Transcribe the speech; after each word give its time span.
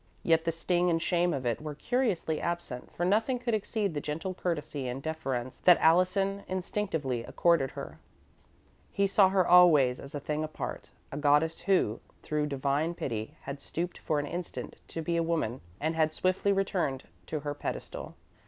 Yet 0.23 0.45
the 0.45 0.51
sting 0.51 0.89
and 0.89 0.99
shame 0.99 1.31
of 1.31 1.45
it 1.45 1.61
were 1.61 1.75
curiously 1.75 2.41
absent, 2.41 2.91
for 2.91 3.05
nothing 3.05 3.37
could 3.37 3.53
exceed 3.53 3.93
the 3.93 4.01
gentle 4.01 4.33
courtesy 4.33 4.87
and 4.87 4.99
deference 4.99 5.59
that 5.59 5.77
Allison 5.79 6.41
instinctively 6.47 7.23
accorded 7.23 7.69
her. 7.77 7.99
He 8.91 9.05
saw 9.05 9.29
her 9.29 9.47
always 9.47 9.99
as 9.99 10.15
a 10.15 10.19
thing 10.19 10.43
apart; 10.43 10.89
a 11.11 11.17
goddess 11.17 11.59
who, 11.59 11.99
through 12.23 12.47
divine 12.47 12.95
pity, 12.95 13.35
had 13.41 13.61
stooped 13.61 13.99
for 13.99 14.17
an 14.17 14.25
instant 14.25 14.75
to 14.87 15.03
be 15.03 15.17
a 15.17 15.21
woman 15.21 15.61
and 15.79 15.95
had 15.95 16.13
swiftly 16.13 16.51
returned 16.51 17.03
to 17.27 17.41
her 17.41 17.53
pedestal. 17.53 18.15